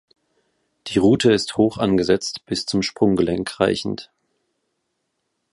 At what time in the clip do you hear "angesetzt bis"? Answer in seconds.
1.77-2.65